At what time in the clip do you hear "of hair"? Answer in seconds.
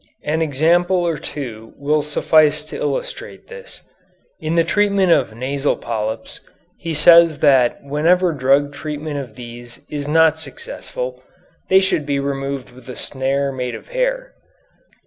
13.75-14.33